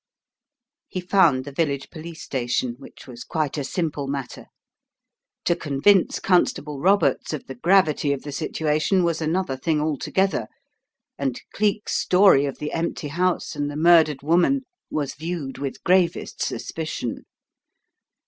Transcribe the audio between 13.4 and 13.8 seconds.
and the